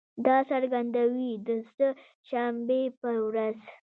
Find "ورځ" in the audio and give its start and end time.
3.25-3.57